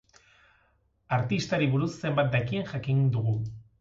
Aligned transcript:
Artistari 1.17 1.69
buruz 1.75 1.91
zenbat 1.99 2.33
dakien 2.37 2.67
jakin 2.73 3.05
dugu. 3.19 3.37